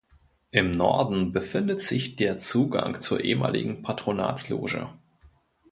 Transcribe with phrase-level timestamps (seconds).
[0.49, 4.89] Im Norden befindet sich der Zugang zur ehemaligen Patronatsloge.